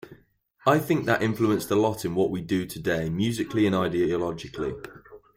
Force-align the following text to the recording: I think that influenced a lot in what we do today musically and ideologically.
I 0.65 0.79
think 0.79 1.05
that 1.05 1.21
influenced 1.21 1.69
a 1.69 1.75
lot 1.75 2.05
in 2.05 2.15
what 2.15 2.31
we 2.31 2.41
do 2.41 2.65
today 2.65 3.07
musically 3.07 3.67
and 3.67 3.75
ideologically. 3.75 4.73